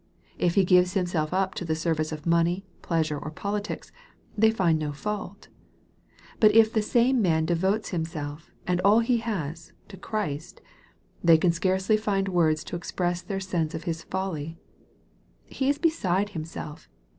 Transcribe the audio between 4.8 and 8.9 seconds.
fault. But if the same man devotes himself, and